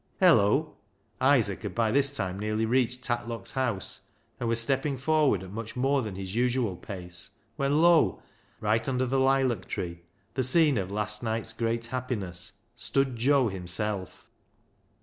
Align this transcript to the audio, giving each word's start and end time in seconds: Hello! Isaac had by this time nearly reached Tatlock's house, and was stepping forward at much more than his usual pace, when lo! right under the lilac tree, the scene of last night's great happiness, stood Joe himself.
Hello! 0.19 0.77
Isaac 1.21 1.61
had 1.61 1.75
by 1.75 1.91
this 1.91 2.11
time 2.15 2.39
nearly 2.39 2.65
reached 2.65 3.03
Tatlock's 3.03 3.51
house, 3.51 4.01
and 4.39 4.49
was 4.49 4.59
stepping 4.59 4.97
forward 4.97 5.43
at 5.43 5.51
much 5.51 5.75
more 5.75 6.01
than 6.01 6.15
his 6.15 6.33
usual 6.33 6.75
pace, 6.75 7.29
when 7.55 7.83
lo! 7.83 8.19
right 8.59 8.89
under 8.89 9.05
the 9.05 9.19
lilac 9.19 9.67
tree, 9.67 10.01
the 10.33 10.41
scene 10.43 10.79
of 10.79 10.89
last 10.89 11.21
night's 11.21 11.53
great 11.53 11.85
happiness, 11.85 12.53
stood 12.75 13.15
Joe 13.15 13.49
himself. 13.49 14.27